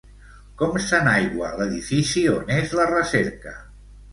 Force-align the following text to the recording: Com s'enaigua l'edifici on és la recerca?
Com 0.61 0.77
s'enaigua 0.85 1.51
l'edifici 1.59 2.25
on 2.39 2.51
és 2.59 2.73
la 2.81 2.89
recerca? 2.95 3.55